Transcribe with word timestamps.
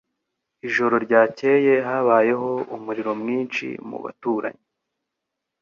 Ijoro 0.67 0.95
ryakeye 1.05 1.73
habaye 1.87 2.31
umuriro 2.75 3.11
mwinshi 3.21 3.67
mu 3.89 3.97
baturanyi 4.03 4.63